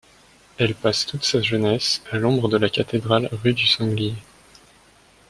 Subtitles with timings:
[0.57, 4.15] Elle passe toute sa jeunesse à l'ombre de la cathédrale, rue du Sanglier.